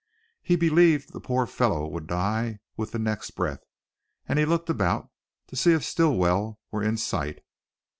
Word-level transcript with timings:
He 0.41 0.55
believed 0.55 1.13
the 1.13 1.19
poor 1.21 1.45
fellow 1.45 1.85
would 1.87 2.07
die 2.07 2.57
with 2.75 2.89
the 2.91 2.97
next 2.97 3.29
breath, 3.35 3.61
and 4.27 4.43
looked 4.49 4.67
about 4.67 5.11
to 5.45 5.55
see 5.55 5.73
if 5.73 5.83
Stilwell 5.83 6.59
were 6.71 6.81
in 6.81 6.97
sight. 6.97 7.43